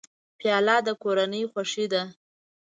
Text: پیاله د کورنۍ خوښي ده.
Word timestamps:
پیاله 0.39 0.77
د 0.85 0.89
کورنۍ 1.01 1.43
خوښي 1.51 1.85
ده. 1.93 2.03